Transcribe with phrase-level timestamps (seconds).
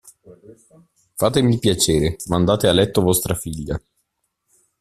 [1.13, 3.79] Fatemi il piacere, mandate a letto vostra figlia.